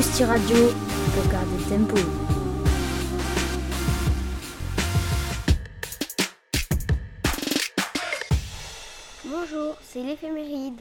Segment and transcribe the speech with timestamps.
[0.00, 1.96] Pour garder tempo.
[9.24, 10.80] Bonjour, c'est l'éphéméride.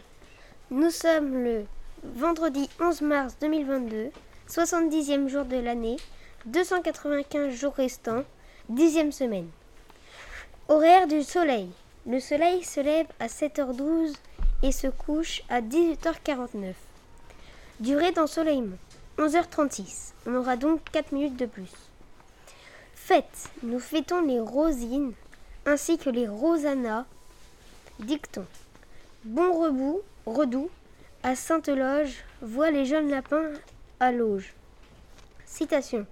[0.69, 1.65] Nous sommes le
[2.03, 4.11] vendredi 11 mars 2022,
[4.47, 5.97] 70e jour de l'année,
[6.45, 8.23] 295 jours restants,
[8.71, 9.49] 10e semaine.
[10.67, 11.71] Horaire du soleil.
[12.05, 14.13] Le soleil se lève à 7h12
[14.61, 16.75] et se couche à 18h49.
[17.79, 18.77] Durée d'ensoleillement
[19.17, 20.13] 11h36.
[20.25, 21.71] On aura donc 4 minutes de plus.
[22.93, 23.49] Fête.
[23.63, 25.13] Nous fêtons les rosines
[25.65, 27.05] ainsi que les rosanas.
[27.99, 28.45] Dicton.
[29.23, 30.69] Bon rebou, redoux,
[31.23, 33.49] à Sainte-Loge, voit les jeunes lapins
[33.99, 34.53] à l'auge.
[35.45, 36.05] Citation.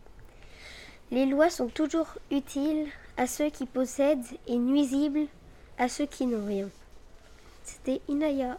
[1.12, 2.88] Les lois sont toujours utiles
[3.18, 5.28] à ceux qui possèdent et nuisibles
[5.78, 6.70] à ceux qui n'ont rien.
[7.64, 8.58] C'était Inaya.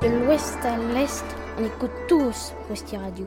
[0.00, 1.24] De l'ouest à l'est,
[1.58, 3.26] on écoute tous Rousti Radio.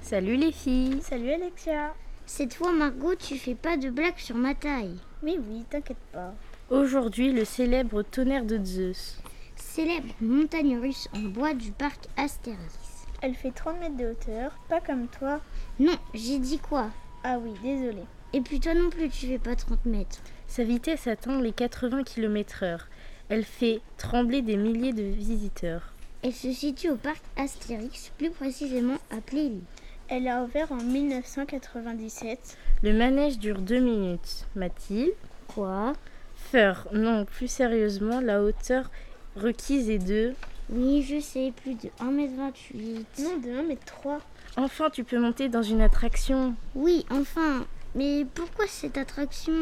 [0.00, 1.00] Salut les filles.
[1.02, 1.94] Salut Alexia.
[2.26, 4.96] Cette fois, Margot, tu fais pas de blagues sur ma taille.
[5.24, 6.32] Mais oui, t'inquiète pas.
[6.70, 9.18] Aujourd'hui, le célèbre tonnerre de Zeus.
[9.56, 12.78] Célèbre montagne russe en bois du parc Astérix.
[13.20, 15.40] Elle fait 30 mètres de hauteur, pas comme toi.
[15.80, 16.90] Non, j'ai dit quoi?
[17.24, 18.02] Ah oui, désolé.
[18.32, 20.18] Et puis toi non plus, tu fais pas 30 mètres.
[20.46, 22.82] Sa vitesse atteint les 80 km/h.
[23.28, 25.92] Elle fait trembler des milliers de visiteurs.
[26.22, 29.62] Elle se situe au parc Astérix, plus précisément à Plély.
[30.08, 32.56] Elle a ouvert en 1997.
[32.82, 34.46] Le manège dure deux minutes.
[34.54, 35.12] Mathilde
[35.48, 35.94] Quoi?
[36.36, 36.86] Feur.
[36.92, 38.90] Non, plus sérieusement, la hauteur
[39.34, 40.32] requise est de...
[40.70, 43.04] Oui, je sais, plus de 1m28.
[43.22, 44.18] Non, de 1m3.
[44.56, 46.54] Enfin, tu peux monter dans une attraction.
[46.74, 47.66] Oui, enfin.
[47.94, 49.54] Mais pourquoi cette attraction?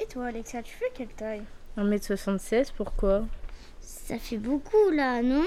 [0.00, 1.42] Et toi, Alexia, tu fais quelle taille?
[1.76, 3.24] 1m76, pourquoi?
[3.80, 5.44] Ça fait beaucoup là, non?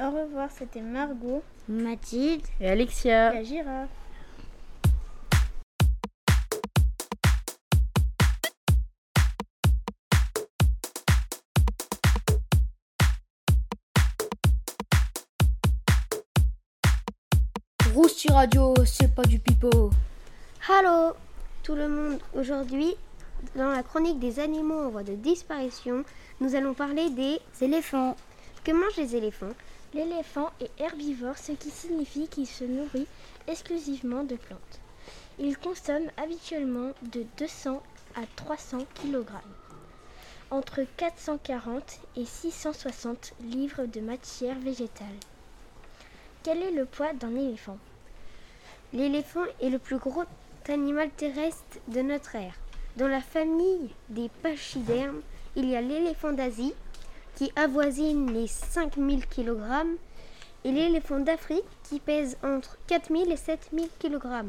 [0.00, 1.42] Au revoir, c'était Margot.
[1.68, 2.42] Mathilde.
[2.60, 3.88] Et Alexia La girafe.
[17.94, 19.90] Rousti Radio, c'est pas du pipeau.
[20.68, 21.14] Hallo
[21.68, 22.18] tout le monde.
[22.34, 22.96] Aujourd'hui,
[23.54, 26.04] dans la chronique des animaux en voie de disparition,
[26.40, 28.16] nous allons parler des éléphants.
[28.64, 29.54] Que mangent les éléphants
[29.94, 33.06] L'éléphant est herbivore, ce qui signifie qu'il se nourrit
[33.46, 34.80] exclusivement de plantes.
[35.38, 37.82] Il consomme habituellement de 200
[38.16, 39.24] à 300 kg,
[40.50, 45.06] entre 440 et 660 livres de matière végétale.
[46.42, 47.78] Quel est le poids d'un éléphant?
[48.92, 50.24] L'éléphant est le plus gros
[50.68, 52.54] animal terrestre de notre ère.
[52.98, 55.20] Dans la famille des pachydermes,
[55.54, 56.74] il y a l'éléphant d'Asie
[57.36, 59.86] qui avoisine les 5000 kg
[60.64, 64.46] et l'éléphant d'Afrique qui pèse entre 4000 et 7000 kg.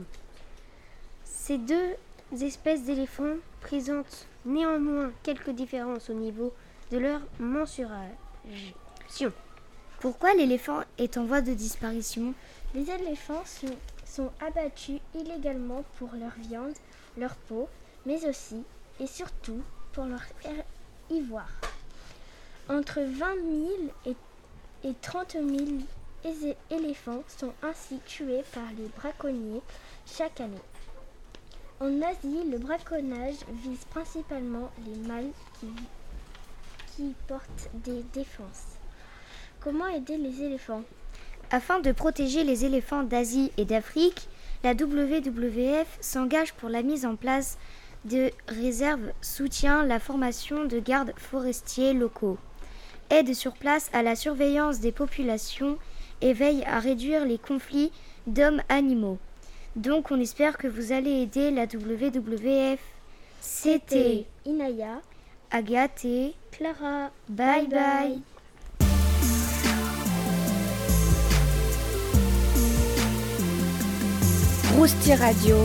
[1.26, 1.96] Ces deux
[2.42, 6.52] espèces d'éléphants présentent néanmoins quelques différences au niveau
[6.92, 8.10] de leur mensuration.
[10.00, 12.34] Pourquoi l'éléphant est en voie de disparition?
[12.74, 16.74] Les éléphants sont, sont abattus illégalement pour leur viande,
[17.16, 17.70] leur peau,
[18.09, 18.64] mais aussi
[19.00, 19.62] et surtout
[19.94, 20.24] pour leur
[21.12, 21.52] ivoire.
[22.68, 23.70] Entre 20 000
[24.08, 24.16] et,
[24.88, 25.46] et 30 000
[26.25, 29.62] ésé- éléphants sont ainsi tués par les braconniers
[30.08, 30.58] chaque année.
[31.80, 35.68] En Asie, le braconnage vise principalement les mâles qui,
[36.96, 38.66] qui portent des défenses.
[39.59, 40.84] Comment aider les éléphants?
[41.52, 44.28] Afin de protéger les éléphants d'Asie et d'Afrique,
[44.64, 47.58] la WWF s'engage pour la mise en place
[48.06, 52.38] de réserves, soutient la formation de gardes forestiers locaux,
[53.10, 55.78] aide sur place à la surveillance des populations
[56.22, 57.92] et veille à réduire les conflits
[58.28, 59.18] d'hommes-animaux.
[59.75, 62.80] Donc on espère que vous allez aider la WWF.
[63.42, 65.01] C'était Inaya,
[65.51, 67.12] Agathe et Clara.
[67.30, 68.19] bye bye.
[74.75, 75.57] Rousti Radio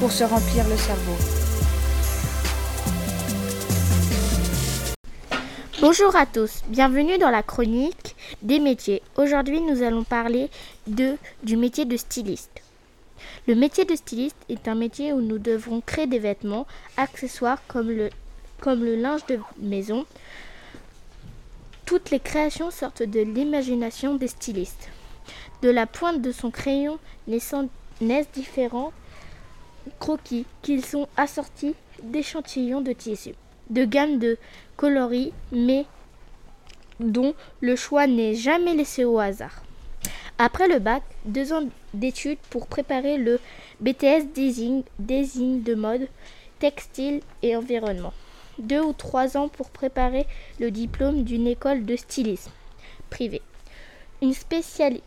[0.00, 1.12] pour se remplir le cerveau.
[5.82, 9.02] Bonjour à tous, bienvenue dans la chronique des métiers.
[9.16, 10.48] Aujourd'hui, nous allons parler
[10.86, 12.62] de, du métier de styliste.
[13.46, 17.90] Le métier de styliste est un métier où nous devrons créer des vêtements, accessoires comme
[17.90, 18.08] le,
[18.60, 20.06] comme le linge de maison.
[21.84, 24.88] Toutes les créations sortent de l'imagination des stylistes.
[25.60, 26.98] De la pointe de son crayon
[27.28, 28.92] naissent différents
[29.98, 33.34] croquis qu'ils sont assortis d'échantillons de tissu,
[33.70, 34.38] de gammes de
[34.76, 35.84] coloris, mais
[36.98, 39.62] dont le choix n'est jamais laissé au hasard.
[40.38, 43.38] Après le bac, deux ans d'études pour préparer le
[43.80, 46.08] BTS Design, de mode,
[46.58, 48.12] textile et environnement.
[48.58, 50.26] Deux ou trois ans pour préparer
[50.58, 52.50] le diplôme d'une école de stylisme
[53.10, 53.42] privée.
[54.22, 55.02] Une spéciali-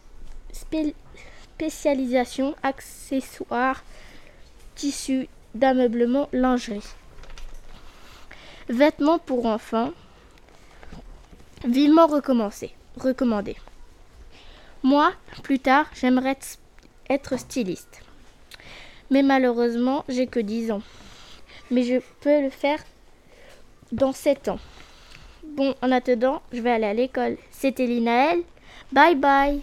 [0.52, 0.96] spé-
[1.56, 3.84] spécialisation accessoires,
[4.76, 6.84] tissus, d'ameublement, lingerie.
[8.70, 9.92] Vêtements pour enfants.
[11.68, 13.56] Vivement recommencé, recommandé.
[14.84, 16.38] Moi, plus tard, j'aimerais
[17.10, 18.02] être- styliste.
[19.10, 20.82] Mais malheureusement, j'ai que 10 ans.
[21.72, 22.80] Mais je peux le faire
[23.92, 24.60] dans 7 ans.
[25.44, 27.38] Bon, en attendant, je vais aller à l'école.
[27.52, 28.40] C'était Linaël.
[28.92, 29.62] Bye bye.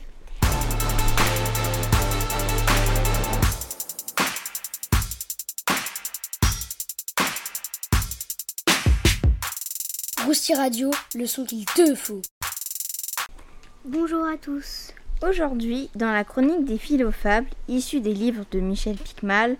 [10.31, 12.23] Rousti Radio, le son qu'il te faut.
[13.85, 14.93] Bonjour à tous.
[15.29, 19.56] Aujourd'hui, dans la chronique des philofables, issue des livres de Michel Picmal,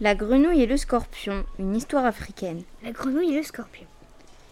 [0.00, 2.62] La grenouille et le scorpion, une histoire africaine.
[2.82, 3.86] La grenouille et le scorpion.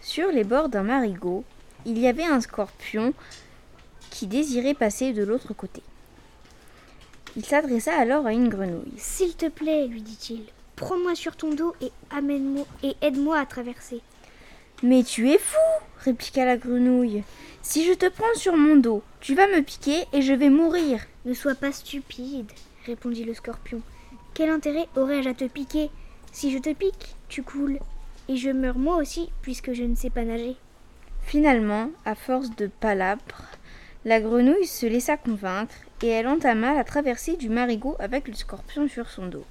[0.02, 1.44] Sur les bords d'un marigot,
[1.86, 3.14] il y avait un scorpion
[4.10, 5.82] qui désirait passer de l'autre côté.
[7.36, 8.98] Il s'adressa alors à une grenouille.
[8.98, 10.42] S'il te plaît, lui dit-il,
[10.76, 14.02] prends-moi sur ton dos et amène-moi et aide-moi à traverser.
[14.84, 15.56] Mais tu es fou
[16.04, 17.24] répliqua la grenouille.
[17.62, 21.00] Si je te prends sur mon dos, tu vas me piquer et je vais mourir.
[21.24, 22.52] Ne sois pas stupide,
[22.84, 23.80] répondit le scorpion.
[24.34, 25.88] Quel intérêt aurais-je à te piquer
[26.32, 27.78] Si je te pique, tu coules.
[28.28, 30.56] Et je meurs moi aussi, puisque je ne sais pas nager.
[31.22, 33.46] Finalement, à force de palabres,
[34.04, 38.86] la grenouille se laissa convaincre et elle entama la traversée du marigot avec le scorpion
[38.86, 39.46] sur son dos.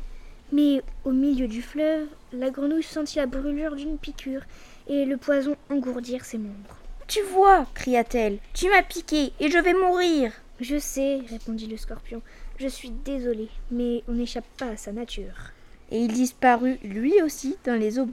[0.51, 4.43] Mais au milieu du fleuve, la grenouille sentit la brûlure d'une piqûre
[4.87, 6.77] et le poison engourdir ses membres.
[7.07, 10.31] Tu vois, cria-t-elle, tu m'as piqué et je vais mourir.
[10.59, 12.21] Je sais, répondit le scorpion.
[12.57, 15.51] Je suis désolé, mais on n'échappe pas à sa nature.
[15.91, 18.07] Et il disparut lui aussi dans les eaux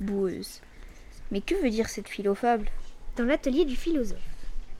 [0.00, 0.60] boueuses.
[1.30, 2.68] Mais que veut dire cette philofable
[3.16, 4.18] Dans l'atelier du philosophe.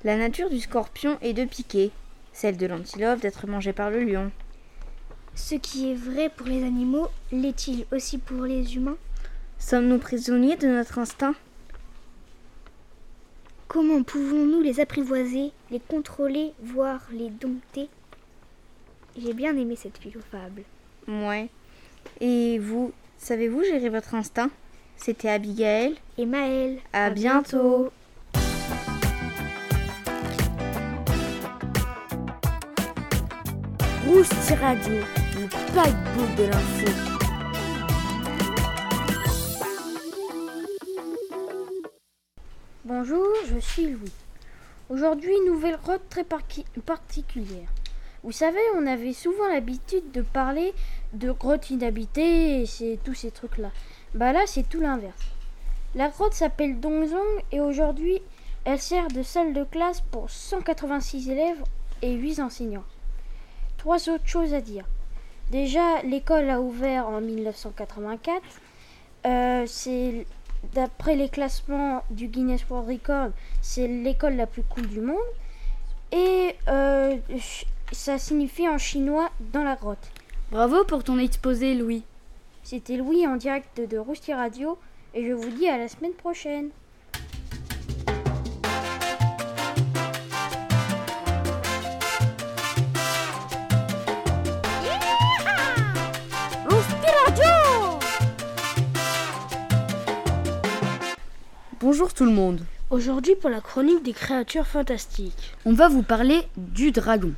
[0.04, 1.90] La nature du scorpion est de piquer,
[2.32, 4.30] celle de l'antilope d'être mangé par le lion.
[5.34, 8.96] Ce qui est vrai pour les animaux, l'est-il aussi pour les humains?
[9.58, 11.34] Sommes-nous prisonniers de notre instinct?
[13.68, 17.88] Comment pouvons-nous les apprivoiser, les contrôler, voire les dompter?
[19.18, 20.62] J'ai bien aimé cette philofable.
[21.08, 21.48] Ouais.
[22.20, 24.50] Et vous, savez-vous gérer votre instinct?
[24.96, 25.96] C'était Abigail.
[26.16, 27.90] Et Maël, À bientôt.
[34.60, 34.94] Radio,
[35.34, 37.15] le paquebot de l'info.
[42.98, 44.12] Bonjour, je suis Louis.
[44.88, 47.68] Aujourd'hui, nouvelle grotte très particulière.
[48.22, 50.72] Vous savez, on avait souvent l'habitude de parler
[51.12, 53.70] de grottes inhabitées et tous ces trucs-là.
[54.14, 55.20] Bah là, c'est tout l'inverse.
[55.94, 58.18] La grotte s'appelle Dongzong et aujourd'hui,
[58.64, 61.62] elle sert de salle de classe pour 186 élèves
[62.00, 62.86] et 8 enseignants.
[63.76, 64.86] Trois autres choses à dire.
[65.50, 68.40] Déjà, l'école a ouvert en 1984.
[69.26, 70.26] Euh, c'est
[70.74, 73.30] d'après les classements du Guinness World Record,
[73.62, 75.16] c'est l'école la plus cool du monde.
[76.12, 77.16] Et euh,
[77.92, 80.10] ça signifie en chinois dans la grotte.
[80.50, 82.02] Bravo pour ton exposé, Louis.
[82.62, 84.78] C'était Louis en direct de Rousti Radio
[85.14, 86.70] et je vous dis à la semaine prochaine.
[101.98, 102.60] Bonjour tout le monde.
[102.90, 105.54] Aujourd'hui, pour la chronique des créatures fantastiques.
[105.64, 107.32] On va vous parler du dragon.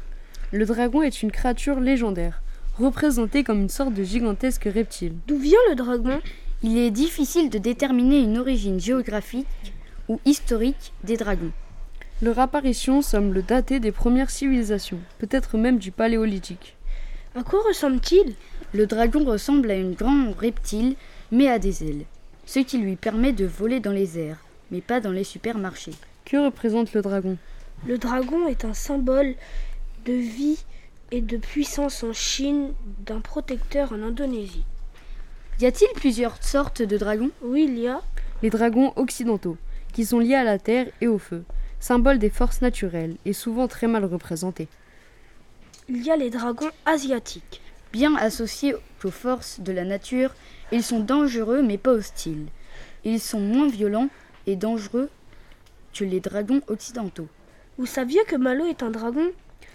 [0.50, 2.42] Le dragon est une créature légendaire,
[2.76, 5.14] représentée comme une sorte de gigantesque reptile.
[5.28, 6.20] D'où vient le dragon?
[6.64, 9.46] Il est difficile de déterminer une origine géographique
[10.08, 11.52] ou historique des dragons.
[12.20, 16.74] Leur apparition semble dater des premières civilisations, peut-être même du paléolithique.
[17.36, 18.34] À quoi ressemble-t-il?
[18.74, 20.96] Le dragon ressemble à une grande reptile,
[21.30, 22.06] mais a des ailes,
[22.44, 24.38] ce qui lui permet de voler dans les airs,
[24.70, 25.94] mais pas dans les supermarchés.
[26.24, 27.36] Que représente le dragon?
[27.86, 29.34] Le dragon est un symbole
[30.04, 30.58] de vie
[31.10, 32.72] et de puissance en Chine,
[33.06, 34.64] d'un protecteur en Indonésie.
[35.60, 37.30] Y a-t-il plusieurs sortes de dragons?
[37.42, 38.00] Oui, il y a
[38.42, 39.56] Les dragons occidentaux,
[39.92, 41.44] qui sont liés à la terre et au feu,
[41.80, 44.68] symbole des forces naturelles et souvent très mal représentés.
[45.88, 47.60] il y a les dragons asiatiques.
[47.92, 50.34] Bien associés aux forces de la nature,
[50.72, 52.46] ils sont dangereux mais pas hostiles.
[53.04, 54.10] Ils sont moins violents
[54.48, 55.10] et dangereux
[55.94, 57.28] que les dragons occidentaux.
[57.76, 59.28] Vous saviez que Malo est un dragon?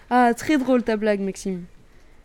[0.10, 1.64] Ah, très drôle ta blague, Maxime.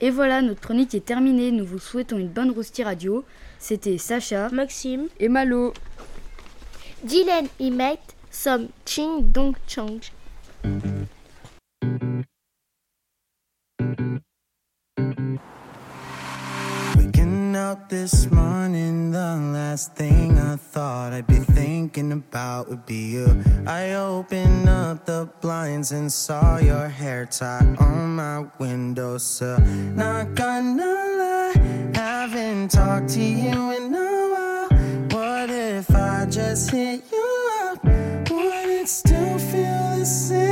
[0.01, 1.51] Et voilà, notre chronique est terminée.
[1.51, 3.25] Nous vous souhaitons une bonne roustie radio.
[3.59, 5.75] C'était Sacha, Maxime et Malo.
[7.05, 8.01] Dylan et Matt
[8.31, 10.01] sommes Ching Dong Chang.
[17.69, 23.45] Up this morning, the last thing I thought I'd be thinking about would be you.
[23.67, 29.61] I opened up the blinds and saw your hair tie on my windowsill.
[29.95, 34.69] Not gonna lie, haven't talked to you in a while.
[35.11, 37.85] What if I just hit you up?
[37.85, 40.48] Would it still feel the same?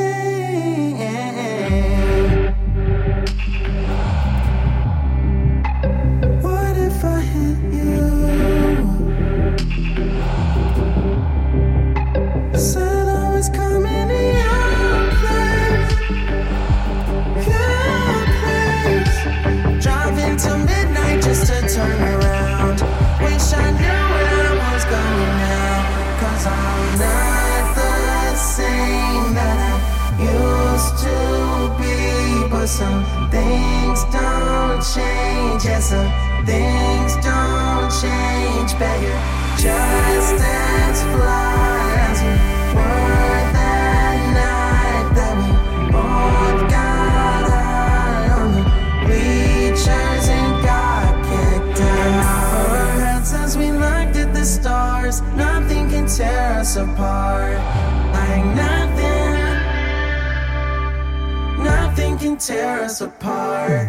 [62.39, 63.89] Tear us apart.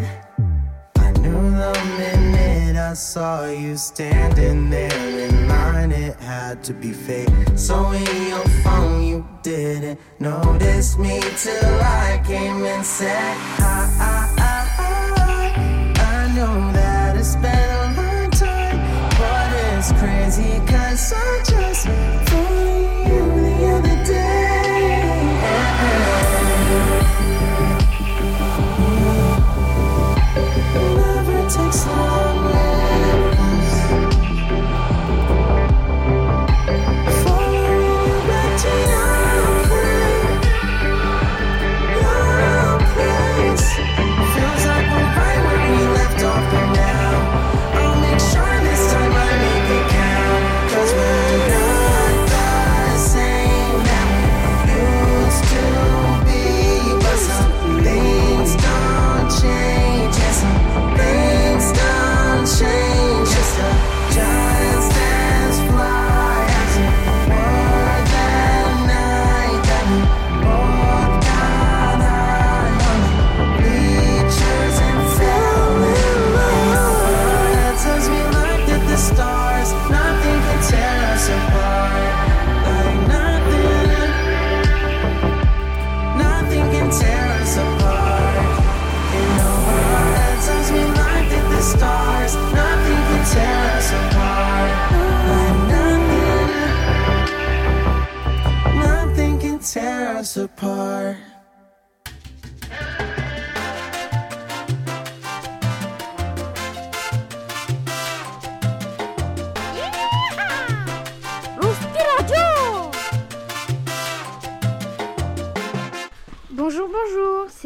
[0.98, 6.94] I knew the minute I saw you standing there in line, it had to be
[6.94, 7.30] fake.
[7.56, 14.34] So in your phone, you didn't notice me till I came and said, I, I,
[14.38, 18.80] I, I, I know that it's been a long time,
[19.20, 22.27] but it's crazy cause I just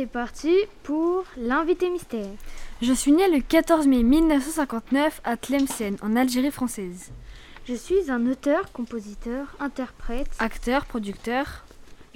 [0.02, 2.26] c'est parti pour l'invité mystère.
[2.82, 7.12] Je suis né le 14 mai 1959 à Tlemcen, en Algérie française.
[7.68, 10.32] Je suis un auteur, compositeur, interprète.
[10.40, 11.64] Acteur, producteur.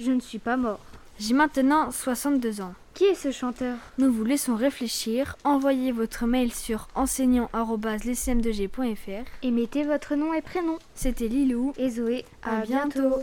[0.00, 0.80] Je ne suis pas mort.
[1.20, 2.74] J'ai maintenant 62 ans.
[2.94, 3.76] Qui est ce chanteur?
[3.98, 5.36] Nous vous laissons réfléchir.
[5.44, 10.80] Envoyez votre mail sur enseignant.lescm2g.fr Et mettez votre nom et prénom.
[10.96, 11.72] C'était Lilou.
[11.78, 13.22] Et Zoé, à, À bientôt.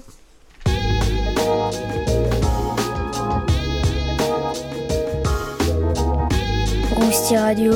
[6.96, 7.72] Rousti Radio.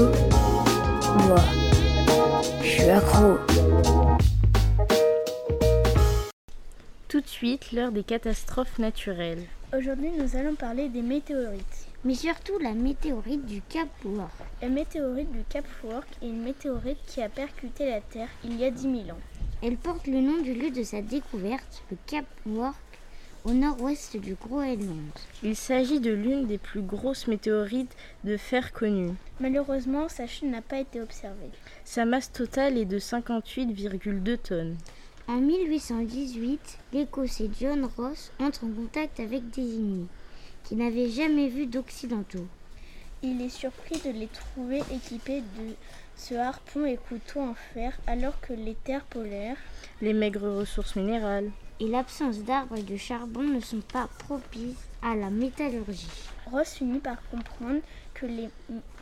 [1.27, 1.39] Moi,
[2.61, 3.37] je suis accro.
[7.07, 9.43] Tout de suite, l'heure des catastrophes naturelles.
[9.75, 11.87] Aujourd'hui, nous allons parler des météorites.
[12.05, 14.29] Mais surtout la météorite du Cap War.
[14.61, 18.65] La météorite du Cap Fork est une météorite qui a percuté la Terre il y
[18.65, 19.21] a 10 000 ans.
[19.63, 22.75] Elle porte le nom du lieu de sa découverte, le Cap War,
[23.47, 25.11] au nord-ouest du Groenland.
[25.41, 29.13] Il s'agit de l'une des plus grosses météorites de fer connues.
[29.39, 31.49] Malheureusement, sa chute n'a pas été observée.
[31.85, 34.75] Sa masse totale est de 58,2 tonnes.
[35.29, 40.07] En 1818, l'Écossais John Ross entre en contact avec des Inuits
[40.65, 42.47] qui n'avaient jamais vu d'Occidentaux.
[43.23, 45.73] Il est surpris de les trouver équipés de
[46.17, 49.57] ce harpon et couteau en fer alors que les terres polaires,
[50.01, 51.49] Les maigres ressources minérales.
[51.79, 56.07] Et l'absence d'arbres et de charbon ne sont pas propices à la métallurgie.
[56.51, 57.81] Ross finit par comprendre
[58.15, 58.49] que, les-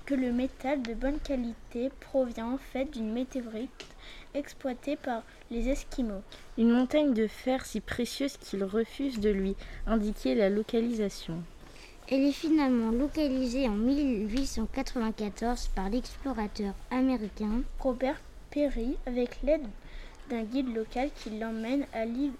[0.05, 3.85] que le métal de bonne qualité provient en fait d'une météorite
[4.33, 6.21] exploitée par les Esquimaux.
[6.57, 9.55] Une montagne de fer si précieuse qu'il refuse de lui
[9.87, 11.41] indiquer la localisation.
[12.09, 18.19] Elle est finalement localisée en 1894 par l'explorateur américain Robert
[18.51, 19.65] Perry avec l'aide
[20.29, 22.33] d'un guide local qui l'emmène à l'île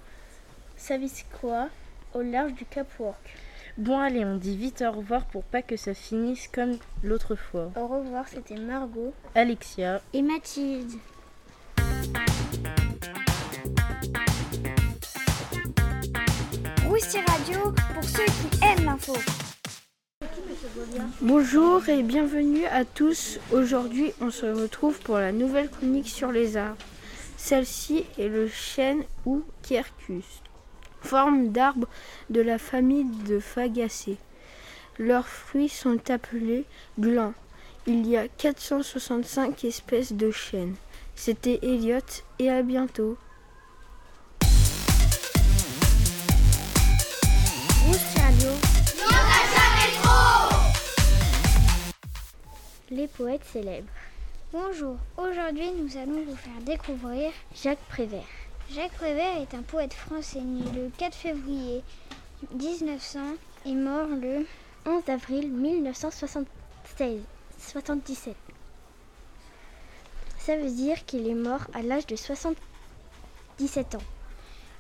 [0.78, 1.70] Saviscoa
[2.14, 3.38] au large du Cap Work.
[3.78, 7.72] Bon allez, on dit vite au revoir pour pas que ça finisse comme l'autre fois.
[7.76, 9.14] Au revoir, c'était Margot.
[9.36, 10.94] Alexia, et Mathilde.
[16.88, 19.14] Rousti Radio pour ceux qui aiment l'info.
[21.22, 23.40] Bonjour et bienvenue à tous.
[23.52, 26.78] Aujourd'hui, on se retrouve pour la nouvelle chronique sur les arbres.
[27.38, 30.42] Celle-ci est le chêne ou quercus,
[31.06, 31.88] forme d'arbre
[32.30, 34.18] de la famille de Fagacées.
[34.98, 36.66] Leurs fruits sont appelés
[37.00, 37.34] glands.
[37.86, 40.76] Il y a 465 espèces de chênes.
[41.16, 42.00] C'était Elliot
[42.40, 43.18] et à bientôt.
[52.90, 53.88] Les poètes célèbres.
[54.52, 58.45] Bonjour, aujourd'hui nous allons vous faire découvrir Jacques Prévert.
[58.72, 61.84] Jacques Prévert est un poète français né le 4 février
[62.52, 63.20] 1900
[63.66, 64.46] et mort le
[64.86, 67.22] 11 avril 1976.
[67.60, 68.36] 77.
[70.40, 74.00] Ça veut dire qu'il est mort à l'âge de 77 ans.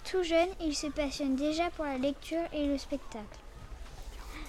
[0.04, 3.39] Tout jeune, il se passionne déjà pour la lecture et le spectacle.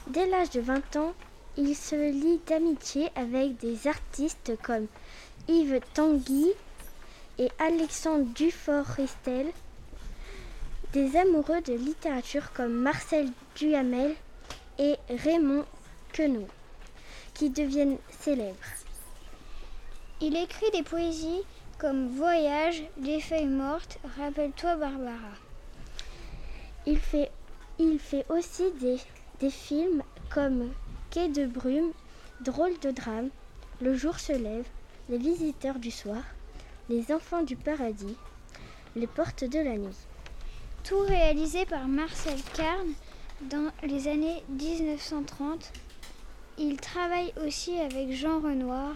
[0.09, 1.15] Dès l'âge de 20 ans,
[1.57, 4.87] il se lie d'amitié avec des artistes comme
[5.49, 6.53] Yves Tanguy
[7.39, 9.47] et Alexandre Duforestel,
[10.93, 14.15] des amoureux de littérature comme Marcel Duhamel
[14.79, 15.65] et Raymond
[16.13, 16.47] Queneau,
[17.35, 18.57] qui deviennent célèbres.
[20.21, 21.43] Il écrit des poésies
[21.79, 25.35] comme Voyage, Les feuilles mortes, Rappelle-toi Barbara.
[26.87, 27.31] Il fait,
[28.31, 28.97] aussi des,
[29.41, 30.73] des films comme
[31.11, 31.93] Quai de brume,
[32.41, 33.29] Drôle de drame,
[33.83, 34.65] Le jour se lève,
[35.11, 36.23] Les visiteurs du soir,
[36.89, 38.17] Les enfants du paradis,
[38.95, 39.97] Les portes de la nuit.
[40.85, 42.93] Tout réalisé par Marcel Carne
[43.43, 45.73] dans les années 1930.
[46.59, 48.95] Il travaille aussi avec Jean Renoir.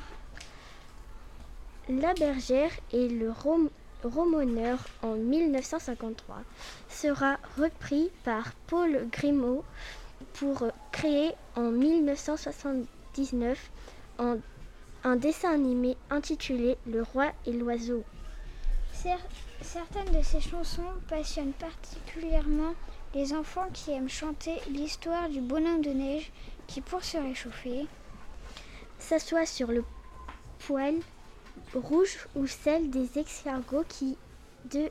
[1.89, 3.69] La bergère et le rom-
[4.05, 6.37] romoneur en 1953
[6.89, 9.65] sera repris par Paul Grimaud
[10.35, 13.71] pour créer en 1979
[14.21, 14.39] un,
[15.05, 18.05] un dessin animé intitulé Le roi et l'oiseau.
[18.95, 19.19] Cer-
[19.63, 22.73] Certaines de ses chansons passionnent particulièrement
[23.15, 26.31] les enfants qui aiment chanter l'histoire du bonhomme de neige
[26.67, 27.87] qui, pour se réchauffer,
[28.99, 29.85] s'assoit sur le
[30.67, 31.01] poêle
[31.75, 34.17] rouge ou celle des escargots qui,
[34.73, 34.89] de,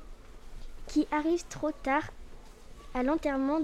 [0.87, 2.11] qui arrivent trop tard
[2.93, 3.61] à l'enterrement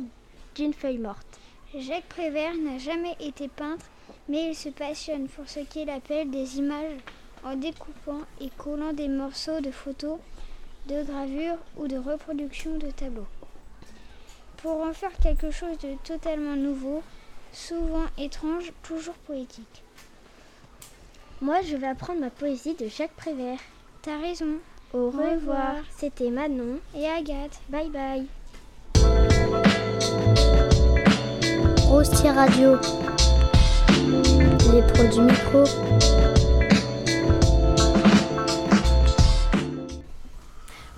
[0.56, 1.40] d'une feuille morte.
[1.78, 3.86] Jacques Prévert n'a jamais été peintre,
[4.30, 7.00] mais il se passionne pour ce qu'il appelle des images
[7.44, 10.18] en découpant et collant des morceaux de photos,
[10.88, 13.28] de gravures ou de reproductions de tableaux.
[14.58, 17.04] Pour en faire quelque chose de totalement nouveau,
[17.52, 19.84] souvent étrange, toujours poétique.
[21.42, 23.60] Moi, je vais apprendre ma poésie de Jacques Prévert.
[24.02, 24.58] T'as raison.
[24.94, 25.34] Au revoir.
[25.34, 25.76] revoir.
[25.98, 26.80] C'était Manon.
[26.96, 27.60] Et Agathe.
[27.70, 28.26] Bye bye.
[31.88, 32.78] Rosti Radio.
[34.74, 35.64] Les pros du micro.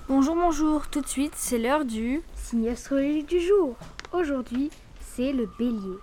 [0.08, 0.88] Bonjour, bonjour.
[0.88, 3.76] Tout de suite, c'est l'heure du Signe astrologique du jour.
[4.12, 5.98] Aujourd'hui, c'est le bélier.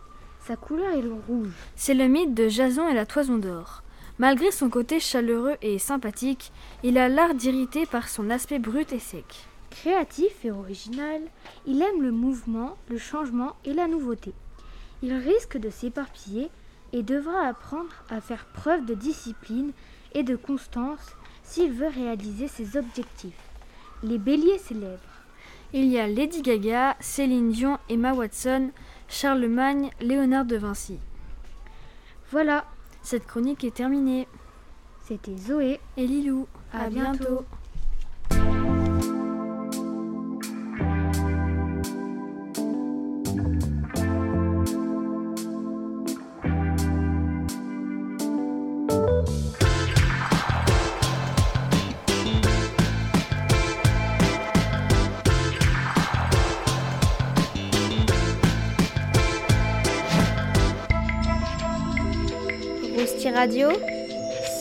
[0.45, 1.53] Sa couleur est le rouge.
[1.75, 3.81] C'est le mythe de Jason et la toison d'or.
[4.19, 6.51] Malgré son côté chaleureux et sympathique,
[6.83, 9.47] il a l'art d'irriter par son aspect brut et sec.
[9.71, 11.21] Créatif et original,
[11.65, 14.33] il aime le mouvement, le changement et la nouveauté.
[15.01, 16.49] Il risque de s'éparpiller
[16.95, 19.73] et devra apprendre à faire preuve de discipline
[20.13, 23.49] et de constance s'il veut réaliser ses objectifs.
[24.01, 25.01] Les béliers célèbres.
[25.73, 28.71] Il y a Lady Gaga, Céline Dion, Emma Watson,
[29.09, 30.97] Charlemagne, Léonard de Vinci.
[32.31, 32.63] Voilà,
[33.01, 34.25] cette chronique est terminée.
[35.01, 36.47] C'était Zoé et Lilou.
[36.71, 37.43] À, bientôt.
[63.45, 63.69] Radio,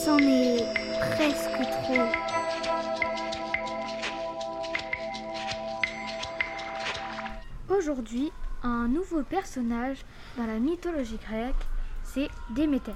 [0.03, 0.17] c'en
[1.15, 2.03] presque trop.
[7.75, 9.97] Aujourd'hui, un nouveau personnage
[10.37, 11.55] dans la mythologie grecque,
[12.03, 12.91] c'est Déméter.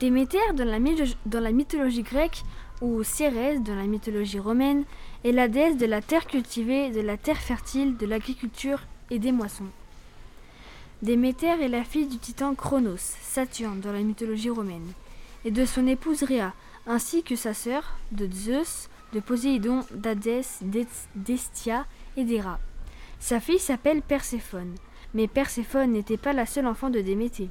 [0.00, 0.78] Déméter, dans la,
[1.26, 2.42] dans la mythologie grecque,
[2.80, 4.84] ou Cérès dans la mythologie romaine,
[5.22, 9.32] est la déesse de la terre cultivée, de la terre fertile, de l'agriculture et des
[9.32, 9.68] moissons.
[11.00, 14.92] Déméter est la fille du titan Chronos, Saturne dans la mythologie romaine,
[15.44, 16.52] et de son épouse Rhea,
[16.88, 20.58] ainsi que sa sœur, de Zeus, de Poséidon, d'Hadès,
[21.14, 22.58] d'Hestia et d'Héra.
[23.20, 24.74] Sa fille s'appelle Perséphone,
[25.14, 27.48] mais Perséphone n'était pas la seule enfant de Déméter.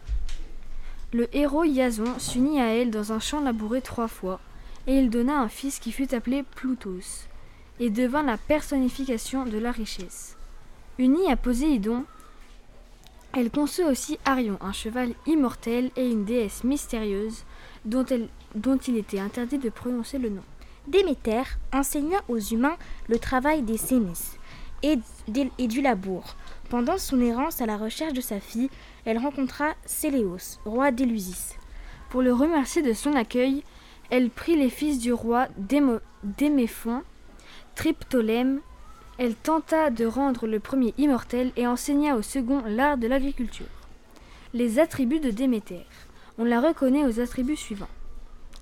[1.14, 4.42] Le héros Iason s'unit à elle dans un champ labouré trois fois,
[4.88, 7.28] et il donna un fils qui fut appelé Ploutos,
[7.80, 10.36] et devint la personnification de la richesse.
[11.00, 12.04] Unie à Poséidon,
[13.34, 17.44] elle conçut aussi Arion, un cheval immortel et une déesse mystérieuse
[17.86, 20.44] dont, elle- dont il était interdit de prononcer le nom.
[20.88, 22.78] Déméter enseigna aux humains
[23.10, 24.38] le travail des sémis
[24.84, 24.98] et,
[25.68, 26.36] du labour.
[26.70, 28.70] Pendant son errance à la recherche de sa fille,
[29.06, 31.56] elle rencontra Séléos, roi d'Élusis.
[32.10, 33.64] Pour le remercier de son accueil,
[34.10, 37.04] elle prit les fils du roi Déméphon,
[37.76, 38.62] Triptolème.
[39.18, 43.66] Elle tenta de rendre le premier immortel et enseigna au second l'art de l'agriculture.
[44.54, 45.86] Les attributs de Déméter.
[46.38, 47.90] On la reconnaît aux attributs suivants.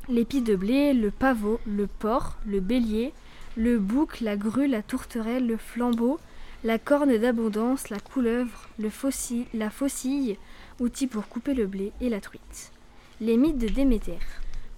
[0.07, 3.13] L'épi de blé, le pavot, le porc, le bélier,
[3.57, 6.19] le bouc, la grue, la tourterelle, le flambeau,
[6.63, 10.37] la corne d'abondance, la couleuvre, le faucille, la faucille,
[10.79, 12.71] outil pour couper le blé, et la truite.
[13.19, 14.19] Les mythes de Déméter.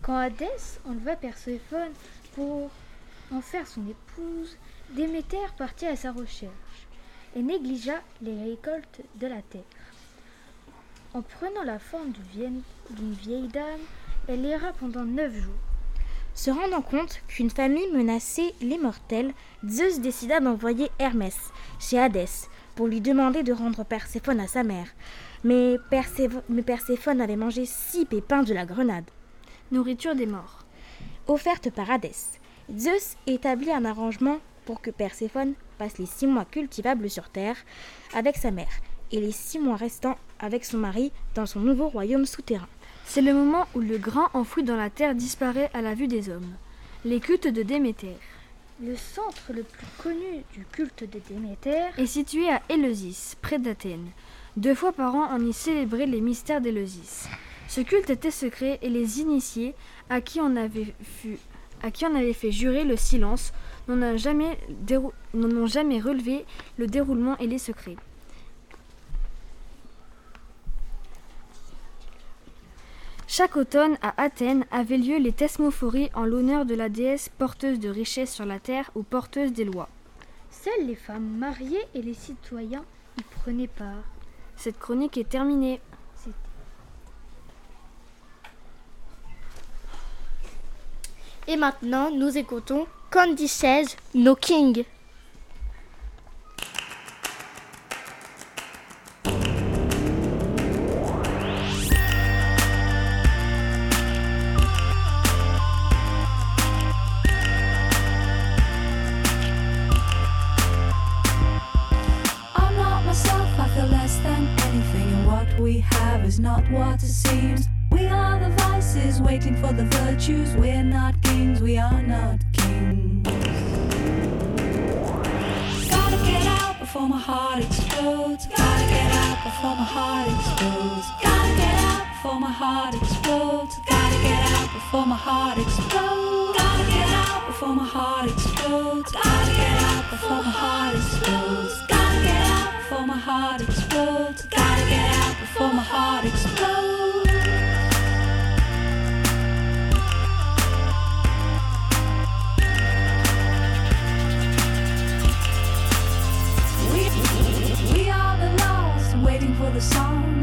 [0.02, 1.92] Quand Hadès enleva Perséphone
[2.36, 2.70] pour
[3.32, 4.58] en faire son épouse,
[4.92, 6.88] Déméter partit à sa recherche
[7.36, 9.62] et négligea les récoltes de la terre.
[11.14, 13.82] En prenant la forme d'une vieille dame,
[14.28, 15.54] elle erra pendant neuf jours.
[16.36, 19.34] Se rendant compte qu'une famille menaçait les mortels,
[19.68, 21.36] Zeus décida d'envoyer Hermès
[21.80, 24.88] chez Hadès pour lui demander de rendre Perséphone à sa mère.
[25.44, 25.78] Mais,
[26.50, 29.10] mais Perséphone avait mangé six pépins de la grenade.
[29.72, 30.60] Nourriture des morts.
[31.28, 32.40] Offerte par Hadès,
[32.78, 37.56] Zeus établit un arrangement pour que Perséphone passe les six mois cultivables sur Terre
[38.14, 38.68] avec sa mère
[39.14, 42.68] et les six mois restants avec son mari dans son nouveau royaume souterrain.
[43.06, 46.28] C'est le moment où le grain enfoui dans la terre disparaît à la vue des
[46.30, 46.54] hommes.
[47.06, 48.18] Les cultes de Déméter.
[48.84, 54.10] Le centre le plus connu du culte de Déméter est situé à Éleusis, près d'Athènes.
[54.58, 57.30] Deux fois par an, on y célébrait les mystères d'Éleusis.
[57.70, 59.74] Ce culte était secret et les initiés,
[60.10, 61.40] à qui on avait, fu-
[61.82, 63.54] à qui on avait fait jurer le silence,
[63.88, 66.46] n'en ont jamais, dérou- n'en ont jamais relevé
[66.78, 67.98] le déroulement et les secrets.
[73.30, 77.90] Chaque automne, à Athènes, avaient lieu les thesmophories en l'honneur de la déesse porteuse de
[77.90, 79.90] richesses sur la terre ou porteuse des lois.
[80.50, 82.86] Seules les femmes mariées et les citoyens
[83.18, 84.04] y prenaient part.
[84.56, 85.82] Cette chronique est terminée.
[91.50, 94.86] Et maintenant, nous écoutons Candy Says No King.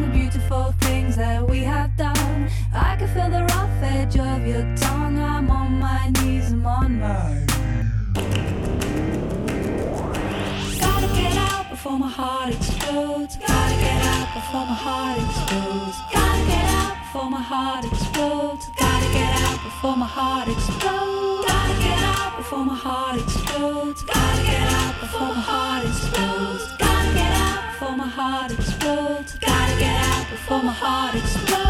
[0.04, 2.48] the beautiful things that we have done.
[2.72, 5.18] I can feel the rough edge of your tongue.
[5.18, 7.46] I'm on my knees, I'm on my.
[10.80, 13.36] Gotta get out before my heart explodes.
[13.36, 15.96] Gotta get out before my heart explodes.
[16.12, 18.66] Gotta get out before my heart explodes.
[18.78, 21.46] Gotta get out before my heart explodes.
[21.48, 24.02] Gotta get out before my heart explodes.
[24.02, 26.83] Gotta get out before my heart explodes.
[27.74, 29.36] Before my heart explodes.
[29.40, 31.64] Gotta get out before my heart explodes.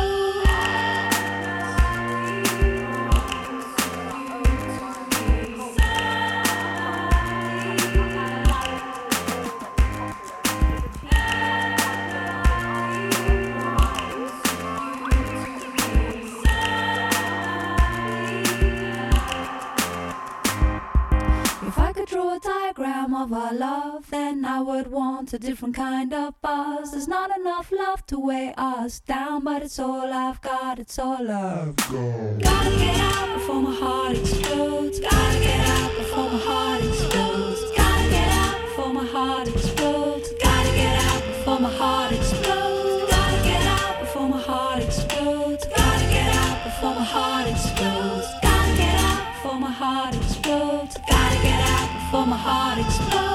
[21.66, 25.74] If I could draw a diagram of our love, then I would want a different
[25.74, 26.92] kind of buzz.
[26.92, 31.28] There's not enough love to weigh us down, but it's all I've got, it's all
[31.28, 32.38] I've got.
[32.38, 35.00] Gotta get out before my heart explodes.
[35.00, 37.60] Gotta get out before my heart explodes.
[37.76, 40.28] Gotta get out before my heart explodes.
[40.44, 43.02] Gotta get out before my heart explodes.
[43.10, 45.64] Gotta get out before my heart explodes.
[45.74, 48.28] Gotta get out before my heart explodes.
[48.46, 50.94] Gotta get out before my heart explodes.
[51.10, 53.33] Gotta get out before my heart explodes.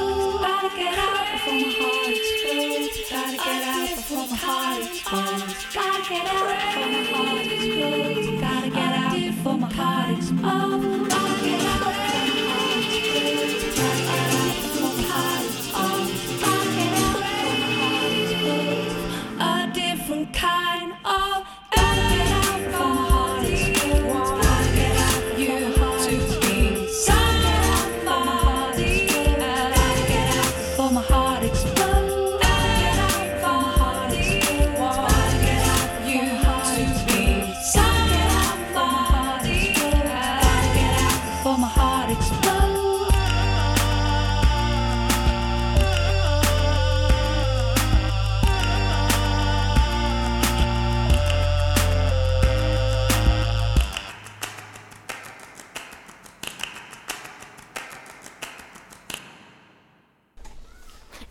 [0.69, 3.09] Gotta get out before my heart explodes.
[3.09, 5.65] Gotta get out before my heart explodes.
[5.73, 8.41] Gotta get out before my heart explodes.
[8.41, 11.28] Gotta get out before my heart explodes.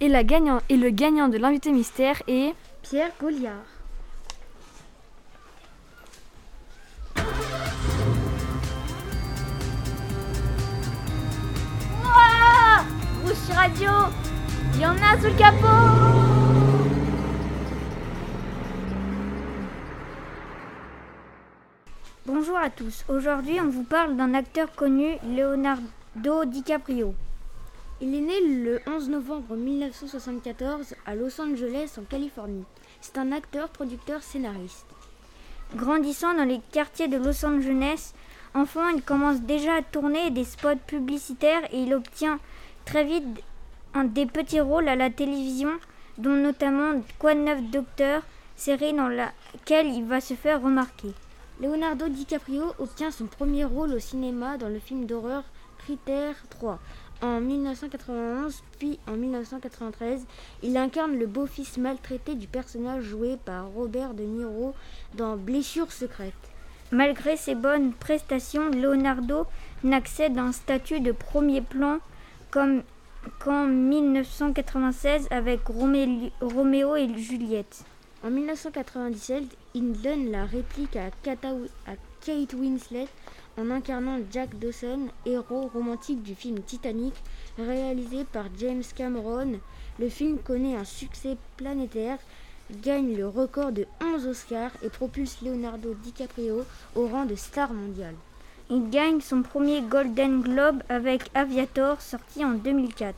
[0.09, 3.53] Et, la gagnant, et le gagnant de l'invité mystère est Pierre Goliard.
[12.03, 12.85] Ouah
[13.23, 13.91] Rouge Radio
[14.77, 15.67] Il y en a sous le capot
[22.25, 23.05] Bonjour à tous.
[23.11, 27.15] Aujourd'hui, on vous parle d'un acteur connu, Leonardo DiCaprio.
[28.01, 32.63] Il est né le 11 novembre 1974 à Los Angeles, en Californie.
[33.01, 34.87] C'est un acteur, producteur, scénariste.
[35.75, 38.13] Grandissant dans les quartiers de Los Angeles,
[38.55, 42.39] enfant, il commence déjà à tourner des spots publicitaires et il obtient
[42.85, 43.25] très vite
[43.95, 45.73] un des petits rôles à la télévision,
[46.19, 48.23] dont notamment Quoi de neuf Docteur,
[48.55, 51.09] série dans laquelle il va se faire remarquer.
[51.61, 55.43] Leonardo DiCaprio obtient son premier rôle au cinéma dans le film d'horreur
[55.79, 56.79] Critère 3
[57.23, 60.25] en 1991, puis en 1993,
[60.63, 64.75] il incarne le beau-fils maltraité du personnage joué par Robert De Niro
[65.15, 66.33] dans Blessure secrète.
[66.93, 69.47] Malgré ses bonnes prestations, Leonardo
[69.85, 71.99] n'accède à un statut de premier plan
[72.51, 77.85] qu'en 1996 avec Romé- Roméo et Juliette.
[78.25, 81.55] En 1997, il donne la réplique à, Kata-
[81.87, 81.93] à
[82.25, 83.09] Kate Winslet
[83.59, 87.15] en incarnant Jack Dawson, héros romantique du film Titanic,
[87.59, 89.61] réalisé par James Cameron.
[89.99, 92.19] Le film connaît un succès planétaire,
[92.71, 98.15] gagne le record de 11 Oscars et propulse Leonardo DiCaprio au rang de star mondiale.
[98.71, 103.17] Il gagne son premier Golden Globe avec Aviator sorti en 2004.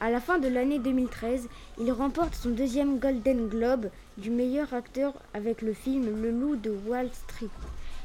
[0.00, 1.48] À la fin de l'année 2013,
[1.80, 6.70] il remporte son deuxième Golden Globe du meilleur acteur avec le film Le Loup de
[6.86, 7.48] Wall Street.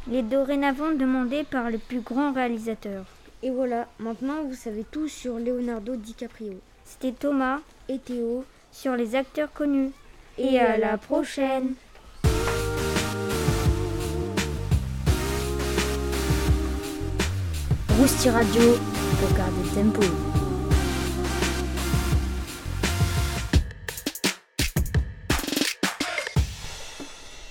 [0.06, 3.06] Il est dorénavant demandé par les plus grands réalisateurs.
[3.42, 6.60] Et voilà, maintenant vous savez tout sur Leonardo DiCaprio.
[6.84, 9.92] C'était Thomas et Théo sur les acteurs connus.
[10.38, 11.76] Et à la prochaine.
[17.98, 18.74] Rousti Radio
[19.20, 20.02] pour garder le tempo.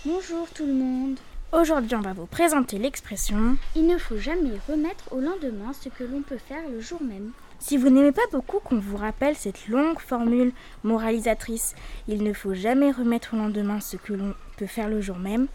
[0.04, 1.18] Bonjour tout le monde.
[1.52, 6.04] Aujourd'hui, on va vous présenter l'expression Il ne faut jamais remettre au lendemain ce que
[6.04, 7.32] l'on peut faire le jour même.
[7.58, 11.74] Si vous n'aimez pas beaucoup qu'on vous rappelle cette longue formule moralisatrice,
[12.08, 15.46] il ne faut jamais remettre au lendemain ce que l'on peut faire le jour même,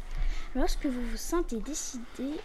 [0.56, 2.40] Lorsque vous vous sentez décidé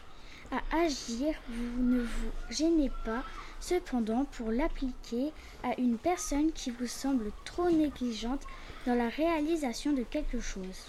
[0.51, 3.23] à agir, vous ne vous gênez pas
[3.59, 8.43] cependant pour l'appliquer à une personne qui vous semble trop négligente
[8.87, 10.89] dans la réalisation de quelque chose.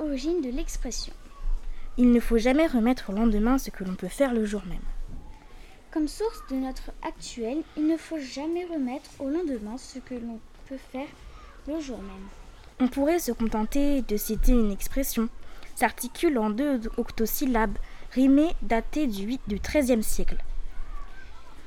[0.00, 1.12] Origine de l'expression.
[1.98, 4.78] Il ne faut jamais remettre au lendemain ce que l'on peut faire le jour même.
[5.90, 10.38] Comme source de notre actuel, il ne faut jamais remettre au lendemain ce que l'on
[10.68, 11.08] peut faire
[11.66, 12.28] le jour même.
[12.78, 15.28] On pourrait se contenter de citer une expression,
[15.74, 17.76] s'articule en deux octosyllabes,
[18.12, 20.36] rimée, datée du 8 du XIIIe siècle.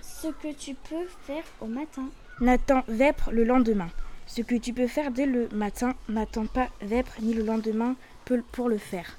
[0.02, 2.06] Ce que tu peux faire au matin.
[2.40, 3.90] N'attends vêpres le lendemain.
[4.26, 7.96] Ce que tu peux faire dès le matin, n'attends pas vêpres ni le lendemain
[8.54, 9.18] pour le faire.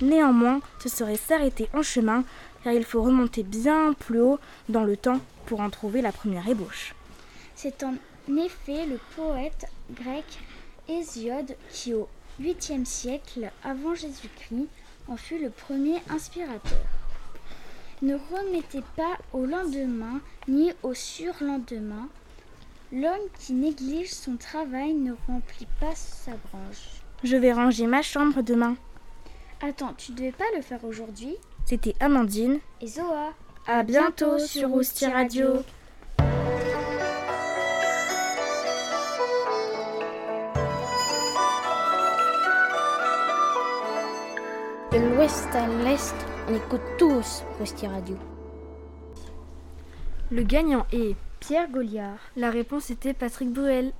[0.00, 2.24] Néanmoins, ce serait s'arrêter en chemin,
[2.64, 6.48] car il faut remonter bien plus haut dans le temps pour en trouver la première
[6.48, 6.94] ébauche.
[7.54, 7.94] C'est en
[8.28, 10.24] effet le poète grec
[10.88, 12.08] Hésiode qui, au
[12.40, 14.66] 8e siècle avant Jésus-Christ,
[15.08, 16.78] en fut le premier inspirateur.
[18.02, 22.08] Ne remettez pas au lendemain ni au surlendemain.
[22.92, 27.02] L'homme qui néglige son travail ne remplit pas sa branche.
[27.22, 28.76] Je vais ranger ma chambre demain.
[29.64, 33.32] Attends, tu devais pas le faire aujourd'hui C'était Amandine et Zoa.
[33.68, 35.62] À bientôt sur Rousti Radio.
[44.90, 46.14] De l'ouest à l'est,
[46.48, 48.16] on écoute tous Rousti Radio.
[50.32, 52.18] Le gagnant est Pierre Goliard.
[52.34, 53.92] La réponse était Patrick Bruel.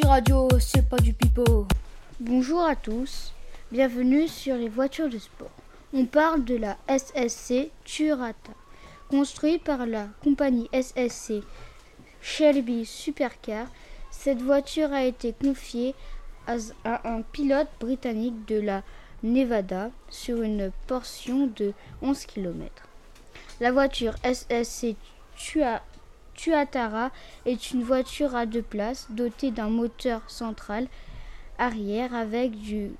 [0.00, 1.66] Radio, c'est pas du pipeau.
[2.18, 3.32] Bonjour à tous,
[3.70, 5.50] bienvenue sur les voitures de sport.
[5.92, 8.52] On parle de la SSC Turata,
[9.10, 11.42] construite par la compagnie SSC
[12.22, 13.66] Shelby Supercar.
[14.10, 15.94] Cette voiture a été confiée
[16.46, 18.82] à un pilote britannique de la
[19.22, 22.70] Nevada sur une portion de 11 km.
[23.60, 24.96] La voiture SSC
[25.36, 25.82] Tua-
[26.34, 27.10] Tuatara
[27.46, 30.88] est une voiture à deux places dotée d'un moteur central
[31.58, 32.92] arrière avec du,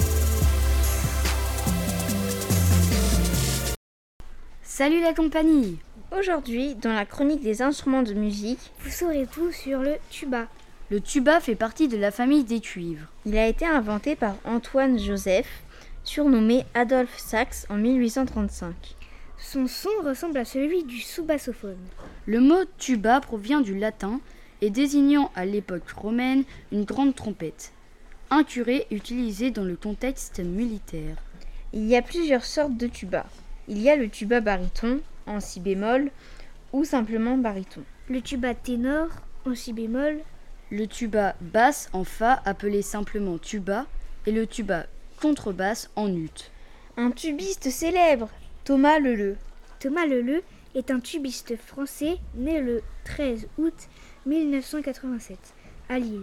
[4.63, 5.77] Salut la compagnie
[6.19, 10.47] Aujourd'hui, dans la chronique des instruments de musique, Vous saurez tout sur le tuba.
[10.91, 13.09] Le tuba fait partie de la famille des cuivres.
[13.27, 15.63] il a été inventé par Antoine Joseph,
[16.05, 18.75] surnommé Adolphe Sax en 1835.
[19.37, 21.77] Son son ressemble à celui du sous-bassophone.
[22.25, 24.23] Le mot tuba provient du latin
[24.61, 27.73] et désignant à l'époque romaine une grande trompette.
[28.31, 31.17] Un curé utilisé dans le contexte militaire.
[31.73, 33.27] Il y a plusieurs sortes de tuba.
[33.69, 36.11] Il y a le tuba baryton en si bémol
[36.73, 37.83] ou simplement baryton.
[38.09, 39.09] Le tuba ténor
[39.47, 40.19] en si bémol.
[40.71, 43.87] Le tuba basse en fa appelé simplement tuba
[44.27, 44.87] et le tuba
[45.21, 46.51] contrebasse en ut.
[46.97, 48.29] Un tubiste célèbre,
[48.65, 49.37] Thomas Leleu.
[49.81, 50.43] Thomas Leleu
[50.75, 53.89] est un tubiste français né le 13 août
[54.31, 55.39] 1987
[55.89, 56.23] à Lille.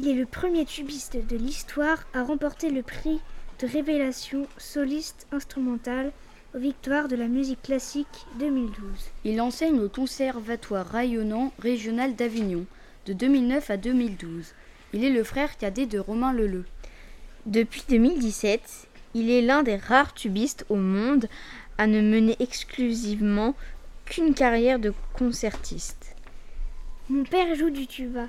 [0.00, 3.20] Il est le premier tubiste de l'histoire à remporter le prix
[3.60, 6.10] de révélation soliste instrumentale
[6.52, 8.74] aux victoires de la musique classique 2012.
[9.24, 12.66] Il enseigne au Conservatoire rayonnant régional d'Avignon
[13.06, 14.52] de 2009 à 2012.
[14.92, 16.64] Il est le frère cadet de Romain Leleu.
[17.46, 21.28] Depuis 2017, il est l'un des rares tubistes au monde
[21.78, 23.54] à ne mener exclusivement
[24.06, 26.01] qu'une carrière de concertiste.
[27.10, 28.26] Mon père joue du tuba.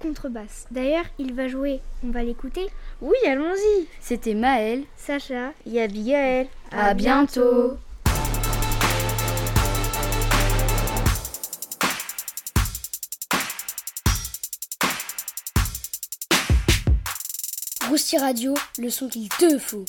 [0.00, 0.66] contrebasse.
[0.70, 1.80] D'ailleurs, il va jouer.
[2.04, 2.66] On va l'écouter
[3.00, 3.86] Oui, allons-y.
[4.00, 6.48] C'était Maël, Sacha et Abigail.
[6.70, 7.78] À bientôt.
[17.88, 19.84] Rousti Radio, le son qu'il te faut.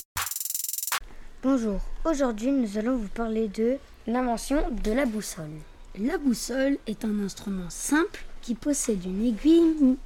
[1.43, 3.77] Bonjour, aujourd'hui nous allons vous parler de
[4.09, 5.59] L'invention de la boussole.
[5.99, 9.97] La boussole est un instrument simple qui possède une aiguille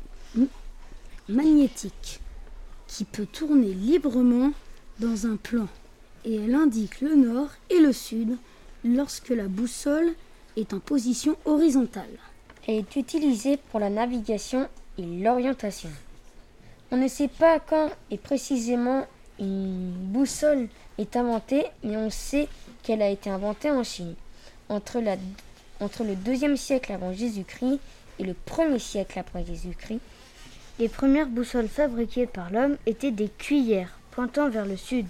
[1.28, 2.22] magnétique
[2.88, 4.54] qui peut tourner librement
[5.00, 5.68] dans un plan
[6.24, 8.38] et elle indique le nord et le sud
[8.86, 10.14] lorsque la boussole
[10.56, 12.18] est en position horizontale.
[12.70, 15.90] Elle est utilisée pour la navigation et l'orientation.
[16.92, 19.06] On ne sait pas quand et précisément
[19.40, 22.48] une boussole est inventée, mais on sait
[22.82, 24.16] qu'elle a été inventée en Chine
[25.82, 27.80] entre le deuxième siècle avant Jésus-Christ
[28.20, 30.00] et le premier siècle après Jésus-Christ.
[30.80, 35.08] Les premières boussoles fabriquées par l'homme étaient des cuillères pointant vers le sud,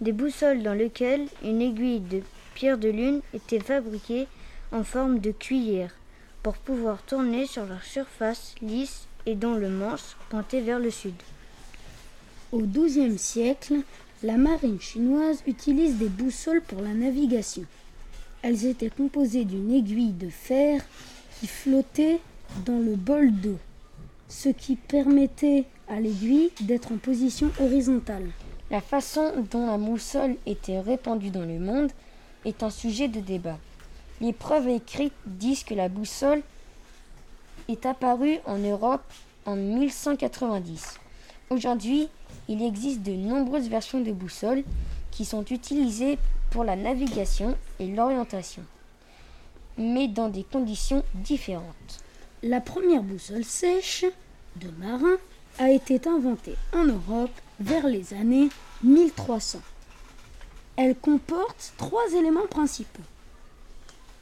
[0.00, 2.22] des boussoles dans lesquelles une aiguille de
[2.54, 4.26] pierre de lune était fabriquée
[4.72, 5.94] en forme de cuillère
[6.42, 11.14] pour pouvoir tourner sur leur surface lisse et dont le manche pointait vers le sud.
[12.50, 13.76] Au XIIe siècle,
[14.22, 17.64] la marine chinoise utilise des boussoles pour la navigation.
[18.42, 20.82] Elles étaient composées d'une aiguille de fer
[21.38, 22.20] qui flottait
[22.66, 23.58] dans le bol d'eau,
[24.28, 28.28] ce qui permettait à l'aiguille d'être en position horizontale.
[28.70, 31.90] La façon dont la boussole était répandue dans le monde
[32.44, 33.58] est un sujet de débat.
[34.20, 36.42] Les preuves écrites disent que la boussole
[37.68, 39.04] est apparue en Europe
[39.46, 40.98] en 1190.
[41.50, 42.08] Aujourd'hui,
[42.48, 44.64] il existe de nombreuses versions de boussoles
[45.10, 46.18] qui sont utilisées
[46.52, 48.62] pour la navigation et l'orientation,
[49.78, 52.04] mais dans des conditions différentes.
[52.42, 54.04] La première boussole sèche
[54.56, 55.16] de marin
[55.58, 58.50] a été inventée en Europe vers les années
[58.84, 59.60] 1300.
[60.76, 63.02] Elle comporte trois éléments principaux.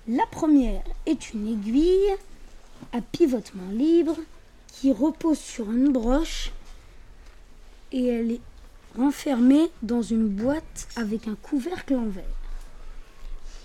[0.07, 2.15] La première est une aiguille
[2.93, 4.17] à pivotement libre
[4.69, 6.53] qui repose sur une broche
[7.93, 8.41] et elle est
[8.97, 12.25] renfermée dans une boîte avec un couvercle en verre.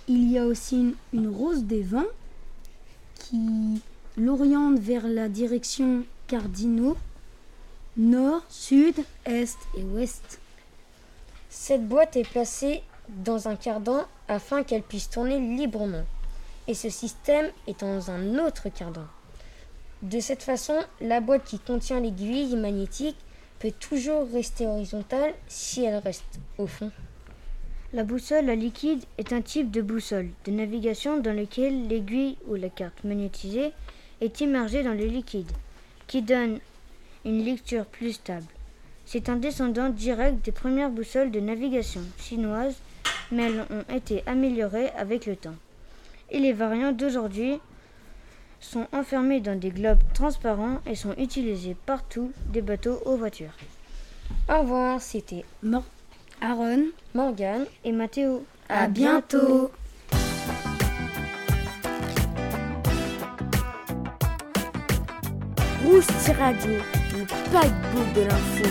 [0.08, 2.06] Il y a aussi une, une rose des vents
[3.14, 3.80] qui
[4.16, 6.96] l'oriente vers la direction cardinaux
[7.96, 10.38] nord, sud, est et ouest.
[11.48, 16.04] Cette boîte est placée dans un cardan afin qu'elle puisse tourner librement.
[16.68, 19.06] Et ce système est dans un autre cardan.
[20.02, 23.16] De cette façon, la boîte qui contient l'aiguille magnétique
[23.58, 26.90] peut toujours rester horizontale si elle reste au fond.
[27.92, 32.54] La boussole à liquide est un type de boussole de navigation dans lequel l'aiguille ou
[32.54, 33.72] la carte magnétisée
[34.20, 35.50] est immergée dans le liquide,
[36.06, 36.58] qui donne
[37.24, 38.46] une lecture plus stable.
[39.04, 42.76] C'est un descendant direct des premières boussoles de navigation chinoises,
[43.30, 45.54] mais elles ont été améliorées avec le temps.
[46.30, 47.60] Et les variantes d'aujourd'hui
[48.66, 53.56] sont enfermées dans des globes transparents et sont utilisées partout, des bateaux aux voitures.
[54.48, 55.84] Au revoir, c'était Mor
[56.40, 58.44] Aaron, Morgane et Mathéo.
[58.68, 59.70] À bientôt.
[65.84, 66.72] Rousti Radio,
[67.14, 68.68] le paquebot de l'info.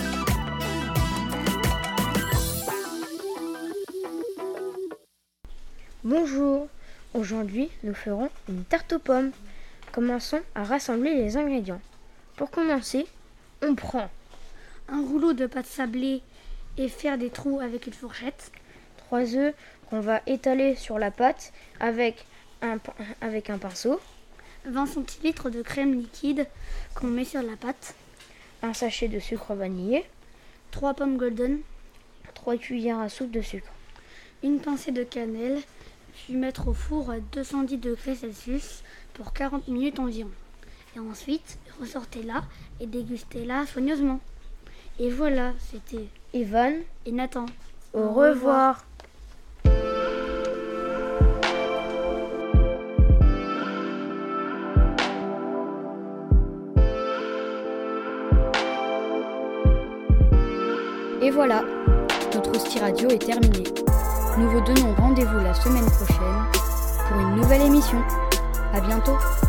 [6.03, 6.67] Bonjour,
[7.13, 9.31] aujourd'hui nous ferons une tarte aux pommes.
[9.95, 11.79] Commençons à rassembler les ingrédients.
[12.35, 13.07] Pour commencer,
[13.63, 14.09] on prend
[14.89, 16.21] un rouleau de pâte sablée
[16.77, 18.51] et faire des trous avec une fourchette.
[18.97, 19.55] 3 œufs
[19.89, 22.25] qu'on va étaler sur la pâte avec
[22.61, 22.77] un,
[23.21, 24.01] avec un pinceau.
[24.65, 26.45] 20 centilitres de crème liquide
[26.93, 27.95] qu'on met sur la pâte.
[28.63, 30.03] Un sachet de sucre vanillé.
[30.71, 31.59] 3 pommes golden.
[32.33, 33.71] 3 cuillères à soupe de sucre.
[34.43, 35.61] Une pincée de cannelle,
[36.13, 38.83] puis mettre au four à 210 degrés Celsius
[39.15, 40.29] pour 40 minutes environ.
[40.95, 42.43] Et ensuite, ressortez-la
[42.79, 44.19] et dégustez-la soigneusement.
[44.99, 46.73] Et voilà, c'était Evan
[47.05, 47.45] et Nathan.
[47.93, 48.85] Au, revoir.
[61.21, 61.63] Et voilà,
[62.33, 63.63] notre Hostie Radio est terminé.
[64.37, 66.45] Nous vous donnons rendez-vous la semaine prochaine
[67.09, 68.01] pour une nouvelle émission.
[68.75, 69.44] À bientôt.